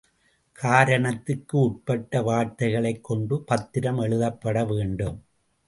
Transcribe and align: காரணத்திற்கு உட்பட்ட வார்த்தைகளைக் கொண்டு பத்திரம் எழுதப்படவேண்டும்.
காரணத்திற்கு 0.51 1.59
உட்பட்ட 1.59 2.21
வார்த்தைகளைக் 2.21 3.03
கொண்டு 3.03 3.41
பத்திரம் 3.41 3.99
எழுதப்படவேண்டும். 3.99 5.17